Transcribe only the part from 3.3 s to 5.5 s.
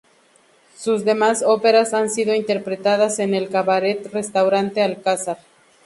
el cabaret restaurante Alcázar.